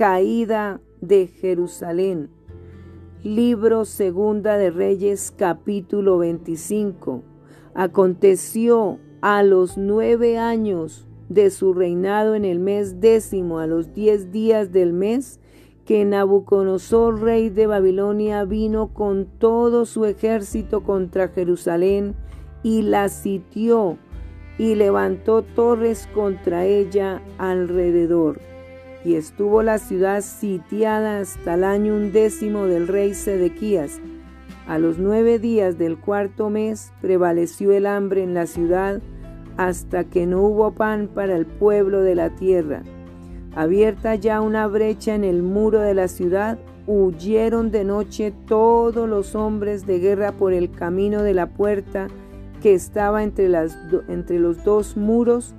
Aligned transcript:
Caída 0.00 0.80
de 1.02 1.26
Jerusalén. 1.26 2.30
Libro 3.22 3.84
Segunda 3.84 4.56
de 4.56 4.70
Reyes 4.70 5.30
capítulo 5.30 6.16
25. 6.16 7.22
Aconteció 7.74 8.98
a 9.20 9.42
los 9.42 9.76
nueve 9.76 10.38
años 10.38 11.06
de 11.28 11.50
su 11.50 11.74
reinado 11.74 12.34
en 12.34 12.46
el 12.46 12.60
mes 12.60 13.02
décimo, 13.02 13.58
a 13.58 13.66
los 13.66 13.92
diez 13.92 14.32
días 14.32 14.72
del 14.72 14.94
mes, 14.94 15.38
que 15.84 16.02
Nabucodonosor, 16.06 17.20
rey 17.20 17.50
de 17.50 17.66
Babilonia, 17.66 18.46
vino 18.46 18.94
con 18.94 19.26
todo 19.26 19.84
su 19.84 20.06
ejército 20.06 20.82
contra 20.82 21.28
Jerusalén 21.28 22.14
y 22.62 22.80
la 22.80 23.10
sitió 23.10 23.98
y 24.56 24.76
levantó 24.76 25.42
torres 25.42 26.08
contra 26.14 26.64
ella 26.64 27.20
alrededor 27.36 28.49
y 29.04 29.14
estuvo 29.14 29.62
la 29.62 29.78
ciudad 29.78 30.20
sitiada 30.20 31.20
hasta 31.20 31.54
el 31.54 31.64
año 31.64 31.94
undécimo 31.94 32.66
del 32.66 32.88
rey 32.88 33.14
Sedequías. 33.14 34.00
A 34.66 34.78
los 34.78 34.98
nueve 34.98 35.38
días 35.38 35.78
del 35.78 35.98
cuarto 35.98 36.50
mes 36.50 36.92
prevaleció 37.00 37.72
el 37.72 37.86
hambre 37.86 38.22
en 38.22 38.34
la 38.34 38.46
ciudad 38.46 39.00
hasta 39.56 40.04
que 40.04 40.26
no 40.26 40.42
hubo 40.42 40.72
pan 40.72 41.08
para 41.12 41.36
el 41.36 41.46
pueblo 41.46 42.02
de 42.02 42.14
la 42.14 42.30
tierra. 42.30 42.82
Abierta 43.54 44.14
ya 44.14 44.40
una 44.40 44.66
brecha 44.66 45.14
en 45.14 45.24
el 45.24 45.42
muro 45.42 45.80
de 45.80 45.94
la 45.94 46.08
ciudad, 46.08 46.58
huyeron 46.86 47.70
de 47.70 47.84
noche 47.84 48.32
todos 48.46 49.08
los 49.08 49.34
hombres 49.34 49.86
de 49.86 49.98
guerra 49.98 50.32
por 50.32 50.52
el 50.52 50.70
camino 50.70 51.22
de 51.22 51.34
la 51.34 51.46
puerta 51.46 52.06
que 52.62 52.74
estaba 52.74 53.22
entre, 53.22 53.48
las, 53.48 53.76
entre 54.08 54.38
los 54.38 54.62
dos 54.64 54.96
muros, 54.96 55.54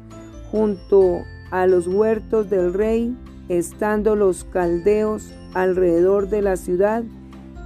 junto 0.52 1.20
a 1.52 1.68
los 1.68 1.88
huertos 1.88 2.50
del 2.50 2.74
rey, 2.74 3.16
estando 3.58 4.16
los 4.16 4.46
caldeos 4.46 5.34
alrededor 5.54 6.30
de 6.30 6.42
la 6.42 6.56
ciudad, 6.56 7.04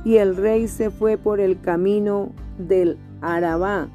y 0.03 0.17
el 0.17 0.35
rey 0.35 0.67
se 0.67 0.89
fue 0.89 1.17
por 1.17 1.39
el 1.39 1.61
camino 1.61 2.31
del 2.57 2.97
Arabá, 3.21 3.89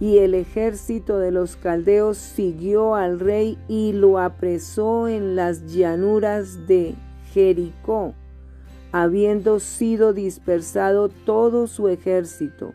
y 0.00 0.18
el 0.18 0.34
ejército 0.34 1.18
de 1.18 1.30
los 1.30 1.54
caldeos 1.54 2.16
siguió 2.16 2.96
al 2.96 3.20
rey 3.20 3.58
y 3.68 3.92
lo 3.92 4.18
apresó 4.18 5.06
en 5.06 5.36
las 5.36 5.66
llanuras 5.72 6.66
de 6.66 6.94
Jericó, 7.32 8.14
habiendo 8.90 9.60
sido 9.60 10.12
dispersado 10.12 11.10
todo 11.10 11.68
su 11.68 11.88
ejército. 11.88 12.72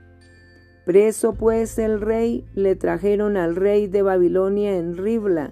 Preso 0.86 1.34
pues 1.34 1.78
el 1.78 2.00
rey, 2.00 2.46
le 2.54 2.76
trajeron 2.76 3.36
al 3.36 3.58
rey 3.58 3.88
de 3.88 4.02
Babilonia 4.02 4.78
en 4.78 4.96
Ribla, 4.96 5.52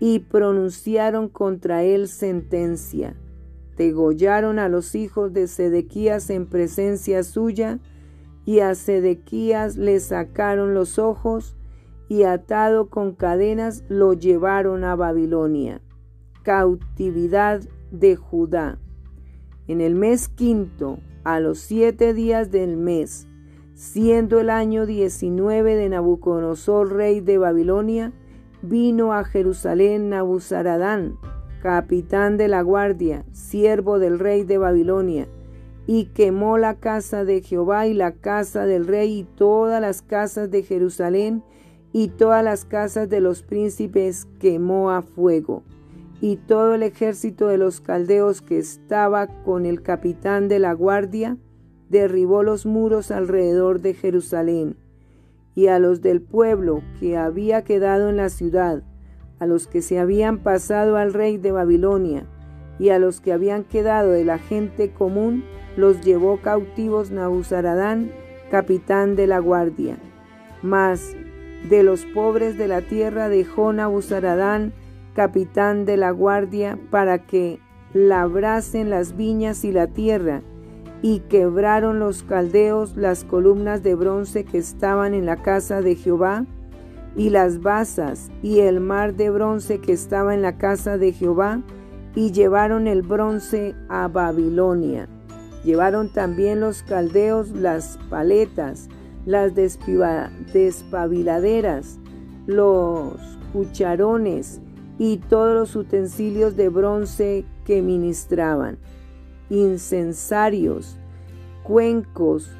y 0.00 0.20
pronunciaron 0.20 1.28
contra 1.28 1.82
él 1.82 2.08
sentencia. 2.08 3.16
Degollaron 3.76 4.58
a 4.58 4.68
los 4.68 4.94
hijos 4.94 5.32
de 5.32 5.46
Sedequías 5.46 6.30
en 6.30 6.46
presencia 6.46 7.22
suya, 7.22 7.78
y 8.44 8.60
a 8.60 8.74
Sedequías 8.74 9.76
le 9.76 10.00
sacaron 10.00 10.74
los 10.74 10.98
ojos, 10.98 11.56
y 12.08 12.22
atado 12.22 12.88
con 12.88 13.12
cadenas 13.12 13.84
lo 13.88 14.14
llevaron 14.14 14.84
a 14.84 14.96
Babilonia. 14.96 15.82
Cautividad 16.42 17.60
de 17.90 18.16
Judá. 18.16 18.78
En 19.66 19.80
el 19.80 19.94
mes 19.94 20.28
quinto, 20.28 20.98
a 21.24 21.40
los 21.40 21.58
siete 21.58 22.14
días 22.14 22.50
del 22.50 22.78
mes, 22.78 23.26
siendo 23.74 24.40
el 24.40 24.48
año 24.48 24.86
diecinueve 24.86 25.76
de 25.76 25.90
Nabucodonosor, 25.90 26.94
rey 26.94 27.20
de 27.20 27.36
Babilonia, 27.36 28.12
vino 28.62 29.12
a 29.12 29.24
Jerusalén 29.24 30.10
Nabuzaradán, 30.10 31.18
capitán 31.62 32.36
de 32.36 32.48
la 32.48 32.62
guardia, 32.62 33.24
siervo 33.32 33.98
del 33.98 34.18
rey 34.18 34.44
de 34.44 34.58
Babilonia, 34.58 35.28
y 35.86 36.06
quemó 36.06 36.58
la 36.58 36.74
casa 36.74 37.24
de 37.24 37.40
Jehová 37.40 37.86
y 37.86 37.94
la 37.94 38.12
casa 38.12 38.66
del 38.66 38.86
rey 38.86 39.20
y 39.20 39.24
todas 39.24 39.80
las 39.80 40.02
casas 40.02 40.50
de 40.50 40.62
Jerusalén 40.62 41.42
y 41.92 42.08
todas 42.08 42.44
las 42.44 42.64
casas 42.64 43.08
de 43.08 43.20
los 43.20 43.42
príncipes 43.42 44.28
quemó 44.38 44.90
a 44.90 45.02
fuego. 45.02 45.62
Y 46.20 46.36
todo 46.36 46.74
el 46.74 46.82
ejército 46.82 47.46
de 47.46 47.58
los 47.58 47.80
caldeos 47.80 48.42
que 48.42 48.58
estaba 48.58 49.28
con 49.44 49.64
el 49.64 49.82
capitán 49.82 50.48
de 50.48 50.58
la 50.58 50.72
guardia 50.74 51.38
derribó 51.88 52.42
los 52.42 52.66
muros 52.66 53.10
alrededor 53.10 53.80
de 53.80 53.94
Jerusalén 53.94 54.76
y 55.58 55.66
a 55.66 55.80
los 55.80 56.02
del 56.02 56.20
pueblo 56.22 56.82
que 57.00 57.16
había 57.16 57.64
quedado 57.64 58.10
en 58.10 58.18
la 58.18 58.28
ciudad, 58.28 58.84
a 59.40 59.46
los 59.46 59.66
que 59.66 59.82
se 59.82 59.98
habían 59.98 60.38
pasado 60.38 60.96
al 60.96 61.12
rey 61.12 61.36
de 61.36 61.50
Babilonia, 61.50 62.26
y 62.78 62.90
a 62.90 63.00
los 63.00 63.20
que 63.20 63.32
habían 63.32 63.64
quedado 63.64 64.12
de 64.12 64.24
la 64.24 64.38
gente 64.38 64.92
común, 64.92 65.42
los 65.76 66.00
llevó 66.00 66.36
cautivos 66.42 67.10
Nabuzaradán, 67.10 68.12
capitán 68.52 69.16
de 69.16 69.26
la 69.26 69.40
guardia. 69.40 69.98
Mas 70.62 71.16
de 71.68 71.82
los 71.82 72.04
pobres 72.04 72.56
de 72.56 72.68
la 72.68 72.82
tierra 72.82 73.28
dejó 73.28 73.72
Nabuzaradán, 73.72 74.72
capitán 75.16 75.86
de 75.86 75.96
la 75.96 76.12
guardia, 76.12 76.78
para 76.92 77.26
que 77.26 77.58
labrasen 77.94 78.90
las 78.90 79.16
viñas 79.16 79.64
y 79.64 79.72
la 79.72 79.88
tierra, 79.88 80.40
y 81.02 81.20
quebraron 81.20 82.00
los 82.00 82.22
caldeos 82.22 82.96
las 82.96 83.24
columnas 83.24 83.82
de 83.82 83.94
bronce 83.94 84.44
que 84.44 84.58
estaban 84.58 85.14
en 85.14 85.24
la 85.26 85.36
casa 85.36 85.80
de 85.80 85.94
Jehová, 85.94 86.44
y 87.16 87.30
las 87.30 87.62
basas 87.62 88.30
y 88.42 88.60
el 88.60 88.80
mar 88.80 89.14
de 89.14 89.30
bronce 89.30 89.80
que 89.80 89.92
estaba 89.92 90.34
en 90.34 90.42
la 90.42 90.58
casa 90.58 90.98
de 90.98 91.12
Jehová, 91.12 91.62
y 92.14 92.32
llevaron 92.32 92.86
el 92.86 93.02
bronce 93.02 93.74
a 93.88 94.08
Babilonia. 94.08 95.08
Llevaron 95.64 96.12
también 96.12 96.60
los 96.60 96.82
caldeos 96.82 97.50
las 97.50 97.98
paletas, 98.08 98.88
las 99.26 99.54
despabiladeras, 99.54 101.98
los 102.46 103.14
cucharones 103.52 104.60
y 104.98 105.18
todos 105.18 105.54
los 105.54 105.76
utensilios 105.76 106.56
de 106.56 106.68
bronce 106.68 107.44
que 107.64 107.82
ministraban 107.82 108.78
incensarios, 109.50 110.96
cuencos, 111.62 112.50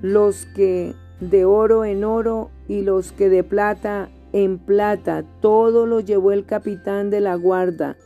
los 0.00 0.46
que 0.46 0.94
de 1.20 1.44
oro 1.44 1.84
en 1.84 2.04
oro 2.04 2.50
y 2.68 2.82
los 2.82 3.12
que 3.12 3.28
de 3.28 3.44
plata 3.44 4.08
en 4.32 4.58
plata, 4.58 5.24
todo 5.40 5.86
lo 5.86 6.00
llevó 6.00 6.32
el 6.32 6.44
capitán 6.44 7.08
de 7.08 7.20
la 7.20 7.36
guarda, 7.36 7.96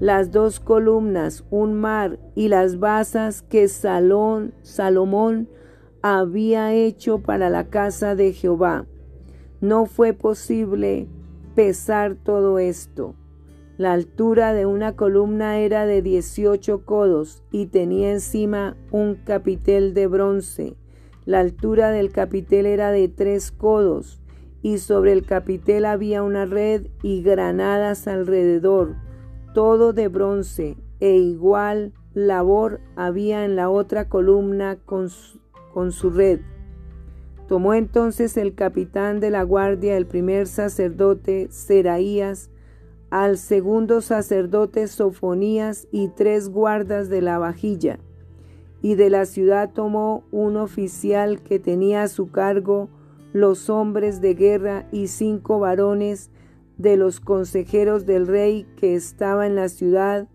las 0.00 0.32
dos 0.32 0.58
columnas, 0.58 1.44
un 1.50 1.74
mar 1.74 2.18
y 2.34 2.48
las 2.48 2.78
basas 2.78 3.42
que 3.42 3.68
Salón, 3.68 4.54
Salomón 4.62 5.48
había 6.00 6.72
hecho 6.72 7.18
para 7.18 7.50
la 7.50 7.64
casa 7.64 8.14
de 8.14 8.32
Jehová. 8.32 8.86
No 9.60 9.84
fue 9.84 10.14
posible 10.14 11.06
pesar 11.54 12.14
todo 12.14 12.58
esto. 12.58 13.14
La 13.76 13.92
altura 13.92 14.52
de 14.54 14.66
una 14.66 14.94
columna 14.94 15.58
era 15.58 15.84
de 15.84 16.00
18 16.00 16.84
codos 16.84 17.42
y 17.50 17.66
tenía 17.66 18.12
encima 18.12 18.76
un 18.92 19.16
capitel 19.16 19.94
de 19.94 20.06
bronce. 20.06 20.76
La 21.24 21.40
altura 21.40 21.90
del 21.90 22.12
capitel 22.12 22.66
era 22.66 22.92
de 22.92 23.08
tres 23.08 23.50
codos 23.50 24.20
y 24.62 24.78
sobre 24.78 25.12
el 25.12 25.26
capitel 25.26 25.86
había 25.86 26.22
una 26.22 26.46
red 26.46 26.86
y 27.02 27.22
granadas 27.22 28.06
alrededor, 28.06 28.94
todo 29.54 29.92
de 29.92 30.06
bronce, 30.06 30.76
e 31.00 31.16
igual 31.16 31.92
labor 32.14 32.80
había 32.94 33.44
en 33.44 33.56
la 33.56 33.70
otra 33.70 34.08
columna 34.08 34.78
con 34.86 35.10
su, 35.10 36.10
red. 36.10 36.40
Tomó 37.48 37.74
entonces 37.74 38.36
el 38.36 38.54
capitán 38.54 39.18
de 39.18 39.30
la 39.30 39.42
guardia, 39.42 39.96
el 39.96 40.06
primer 40.06 40.46
sacerdote, 40.46 41.48
Seraías, 41.50 42.50
al 43.14 43.38
segundo 43.38 44.00
sacerdote 44.00 44.88
Sofonías 44.88 45.86
y 45.92 46.08
tres 46.08 46.48
guardas 46.48 47.08
de 47.08 47.22
la 47.22 47.38
vajilla. 47.38 48.00
Y 48.82 48.96
de 48.96 49.08
la 49.08 49.24
ciudad 49.24 49.70
tomó 49.72 50.24
un 50.32 50.56
oficial 50.56 51.40
que 51.40 51.60
tenía 51.60 52.02
a 52.02 52.08
su 52.08 52.32
cargo 52.32 52.88
los 53.32 53.70
hombres 53.70 54.20
de 54.20 54.34
guerra 54.34 54.88
y 54.90 55.06
cinco 55.06 55.60
varones 55.60 56.32
de 56.76 56.96
los 56.96 57.20
consejeros 57.20 58.04
del 58.04 58.26
rey 58.26 58.66
que 58.76 58.96
estaba 58.96 59.46
en 59.46 59.54
la 59.54 59.68
ciudad, 59.68 60.26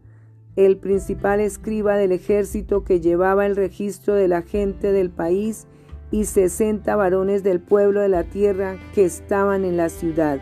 el 0.56 0.78
principal 0.78 1.42
escriba 1.42 1.98
del 1.98 2.14
ejército 2.14 2.86
que 2.86 3.02
llevaba 3.02 3.46
el 3.46 3.58
registro 3.58 4.14
de 4.14 4.30
la 4.30 4.42
gente 4.42 4.94
del 4.94 5.10
país 5.10 5.68
y 6.12 6.24
sesenta 6.24 6.96
varones 6.96 7.44
del 7.44 7.60
pueblo 7.60 8.00
de 8.00 8.08
la 8.08 8.24
tierra 8.24 8.78
que 8.96 9.04
estaban 9.04 9.66
en 9.66 9.76
la 9.76 9.90
ciudad. 9.90 10.40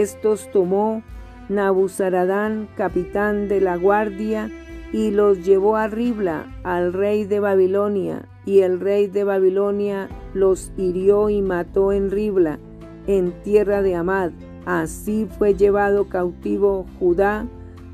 Estos 0.00 0.50
tomó 0.50 1.02
Nabuzaradán, 1.50 2.66
capitán 2.78 3.46
de 3.46 3.60
la 3.60 3.76
guardia, 3.76 4.50
y 4.90 5.10
los 5.10 5.44
llevó 5.44 5.76
a 5.76 5.86
Ribla 5.86 6.46
al 6.64 6.94
rey 6.94 7.24
de 7.24 7.40
Babilonia, 7.40 8.26
y 8.46 8.60
el 8.60 8.80
rey 8.80 9.06
de 9.06 9.24
Babilonia 9.24 10.08
los 10.32 10.72
hirió 10.78 11.28
y 11.28 11.42
mató 11.42 11.92
en 11.92 12.10
Ribla, 12.10 12.58
en 13.06 13.32
tierra 13.42 13.82
de 13.82 13.94
Amad. 13.94 14.30
Así 14.64 15.28
fue 15.38 15.54
llevado 15.54 16.08
cautivo 16.08 16.86
Judá 16.98 17.46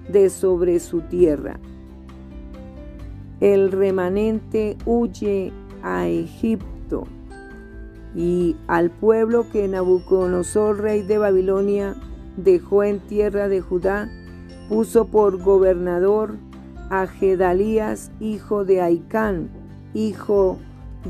de 0.08 0.30
sobre 0.30 0.78
su 0.78 1.00
tierra. 1.00 1.58
El 3.40 3.72
remanente 3.72 4.76
huye 4.86 5.52
a 5.82 6.06
Egipto 6.06 7.08
y 8.14 8.56
al 8.66 8.90
pueblo 8.90 9.46
que 9.50 9.68
Nabucodonosor, 9.68 10.80
rey 10.80 11.02
de 11.02 11.18
Babilonia, 11.18 11.94
dejó 12.36 12.84
en 12.84 13.00
tierra 13.00 13.48
de 13.48 13.60
Judá, 13.60 14.10
puso 14.68 15.06
por 15.06 15.42
gobernador 15.42 16.36
a 16.90 17.06
Gedalías, 17.06 18.10
hijo 18.20 18.64
de 18.64 18.80
Aicán, 18.80 19.50
hijo 19.94 20.58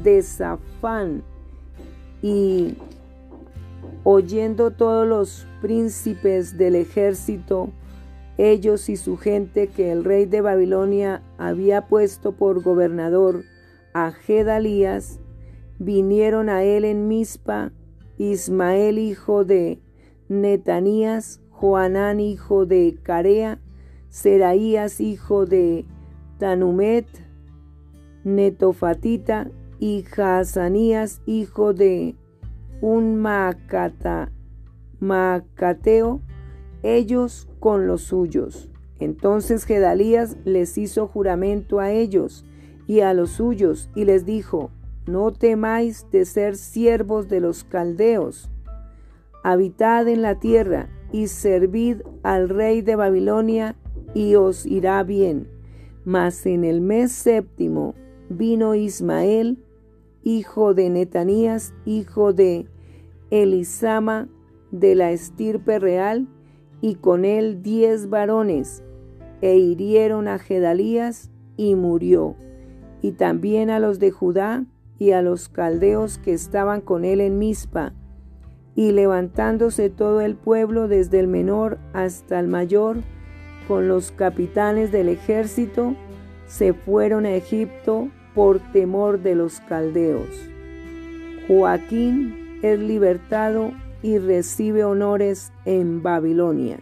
de 0.02 0.22
Safán, 0.22 1.22
y 2.22 2.76
oyendo 4.04 4.70
todos 4.70 5.06
los 5.06 5.46
príncipes 5.60 6.56
del 6.56 6.74
ejército, 6.74 7.70
ellos 8.38 8.88
y 8.88 8.96
su 8.96 9.16
gente 9.16 9.68
que 9.68 9.90
el 9.92 10.04
rey 10.04 10.24
de 10.24 10.40
Babilonia 10.40 11.22
había 11.38 11.86
puesto 11.86 12.32
por 12.32 12.62
gobernador 12.62 13.42
a 13.92 14.12
Gedalías, 14.12 15.20
vinieron 15.78 16.48
a 16.48 16.62
él 16.62 16.84
en 16.84 17.08
Mizpa, 17.08 17.72
Ismael 18.18 18.98
hijo 18.98 19.44
de 19.44 19.80
Netanías, 20.28 21.40
Joanán 21.50 22.20
hijo 22.20 22.66
de 22.66 22.98
Carea, 23.02 23.60
Seraías 24.08 25.00
hijo 25.00 25.46
de 25.46 25.84
Tanumet, 26.38 27.06
Netofatita 28.24 29.50
y 29.78 30.04
Hazanías 30.16 31.22
hijo 31.26 31.72
de 31.72 32.16
un 32.80 33.16
Macata, 33.16 34.30
Macateo, 35.00 36.20
ellos 36.82 37.48
con 37.60 37.86
los 37.86 38.02
suyos. 38.02 38.70
Entonces 39.00 39.64
Gedalías 39.64 40.36
les 40.44 40.76
hizo 40.78 41.06
juramento 41.06 41.80
a 41.80 41.92
ellos 41.92 42.44
y 42.86 43.00
a 43.00 43.14
los 43.14 43.30
suyos 43.30 43.90
y 43.94 44.04
les 44.04 44.24
dijo, 44.24 44.70
no 45.08 45.32
temáis 45.32 46.06
de 46.10 46.24
ser 46.24 46.56
siervos 46.56 47.28
de 47.28 47.40
los 47.40 47.64
caldeos, 47.64 48.50
habitad 49.42 50.06
en 50.06 50.22
la 50.22 50.38
tierra 50.38 50.90
y 51.12 51.28
servid 51.28 52.02
al 52.22 52.48
rey 52.48 52.82
de 52.82 52.94
Babilonia 52.94 53.76
y 54.14 54.34
os 54.34 54.66
irá 54.66 55.02
bien. 55.02 55.48
Mas 56.04 56.44
en 56.46 56.64
el 56.64 56.80
mes 56.80 57.12
séptimo 57.12 57.94
vino 58.28 58.74
Ismael, 58.74 59.58
hijo 60.22 60.74
de 60.74 60.90
Netanías, 60.90 61.74
hijo 61.86 62.32
de 62.32 62.66
Elisama, 63.30 64.28
de 64.70 64.94
la 64.94 65.10
estirpe 65.12 65.78
real, 65.78 66.28
y 66.80 66.96
con 66.96 67.24
él 67.24 67.62
diez 67.62 68.08
varones, 68.08 68.84
e 69.40 69.56
hirieron 69.56 70.28
a 70.28 70.38
Gedalías, 70.38 71.30
y 71.56 71.74
murió, 71.74 72.36
y 73.02 73.12
también 73.12 73.70
a 73.70 73.80
los 73.80 73.98
de 73.98 74.10
Judá 74.10 74.64
y 74.98 75.12
a 75.12 75.22
los 75.22 75.48
caldeos 75.48 76.18
que 76.18 76.32
estaban 76.32 76.80
con 76.80 77.04
él 77.04 77.20
en 77.20 77.38
Mizpa, 77.38 77.92
y 78.74 78.92
levantándose 78.92 79.90
todo 79.90 80.20
el 80.20 80.36
pueblo 80.36 80.86
desde 80.88 81.18
el 81.20 81.26
menor 81.26 81.78
hasta 81.92 82.38
el 82.38 82.48
mayor, 82.48 82.98
con 83.66 83.88
los 83.88 84.12
capitanes 84.12 84.92
del 84.92 85.08
ejército, 85.08 85.94
se 86.46 86.72
fueron 86.72 87.26
a 87.26 87.34
Egipto 87.34 88.08
por 88.34 88.60
temor 88.72 89.20
de 89.20 89.34
los 89.34 89.60
caldeos. 89.60 90.28
Joaquín 91.46 92.60
es 92.62 92.78
libertado 92.78 93.72
y 94.02 94.18
recibe 94.18 94.84
honores 94.84 95.52
en 95.64 96.02
Babilonia. 96.02 96.78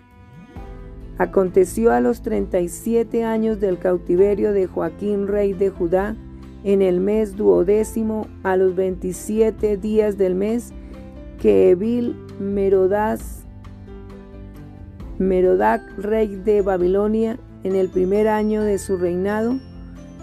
Aconteció 1.18 1.92
a 1.92 2.00
los 2.00 2.20
37 2.20 3.24
años 3.24 3.58
del 3.58 3.78
cautiverio 3.78 4.52
de 4.52 4.66
Joaquín, 4.66 5.26
rey 5.26 5.54
de 5.54 5.70
Judá, 5.70 6.14
en 6.64 6.82
el 6.82 7.00
mes 7.00 7.36
duodécimo, 7.36 8.26
a 8.42 8.56
los 8.56 8.74
27 8.74 9.76
días 9.76 10.18
del 10.18 10.34
mes, 10.34 10.72
que 11.40 11.70
Evil 11.70 12.16
Merodas, 12.38 13.44
Merodac, 15.18 15.82
rey 15.98 16.36
de 16.36 16.62
Babilonia, 16.62 17.38
en 17.62 17.74
el 17.74 17.88
primer 17.88 18.28
año 18.28 18.62
de 18.62 18.78
su 18.78 18.96
reinado, 18.96 19.58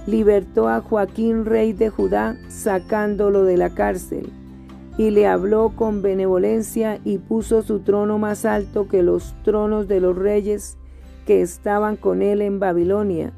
libertó 0.06 0.68
a 0.68 0.82
Joaquín, 0.82 1.46
rey 1.46 1.74
de 1.74 1.90
Judá, 1.90 2.38
sacándolo 2.50 3.44
de 3.44 3.58
la 3.58 3.70
cárcel, 3.70 4.32
y 4.98 5.12
le 5.12 5.28
habló 5.28 5.74
con 5.76 6.02
benevolencia 6.02 7.00
y 7.04 7.18
puso 7.18 7.62
su 7.64 7.80
trono 7.80 8.20
más 8.20 8.46
alto 8.46 8.88
que 8.88 9.02
los 9.02 9.34
tronos 9.44 9.88
de 9.88 10.00
los 10.00 10.16
reyes 10.16 10.78
que 11.26 11.42
estaban 11.42 11.96
con 11.96 12.22
él 12.22 12.42
en 12.42 12.60
Babilonia, 12.60 13.34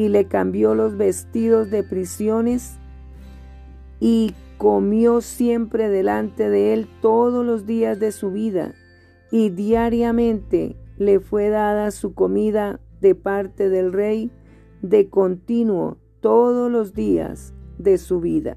y 0.00 0.08
le 0.08 0.24
cambió 0.24 0.74
los 0.74 0.96
vestidos 0.96 1.70
de 1.70 1.82
prisiones 1.82 2.78
y 4.00 4.32
comió 4.56 5.20
siempre 5.20 5.90
delante 5.90 6.48
de 6.48 6.72
él 6.72 6.88
todos 7.02 7.44
los 7.44 7.66
días 7.66 8.00
de 8.00 8.10
su 8.10 8.30
vida, 8.30 8.72
y 9.30 9.50
diariamente 9.50 10.74
le 10.96 11.20
fue 11.20 11.50
dada 11.50 11.90
su 11.90 12.14
comida 12.14 12.80
de 13.02 13.14
parte 13.14 13.68
del 13.68 13.92
rey 13.92 14.30
de 14.80 15.10
continuo 15.10 15.98
todos 16.20 16.72
los 16.72 16.94
días 16.94 17.52
de 17.76 17.98
su 17.98 18.20
vida. 18.20 18.56